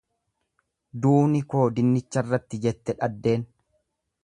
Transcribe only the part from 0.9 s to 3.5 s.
Duuni koo dinnicharratti jette dhaddeen.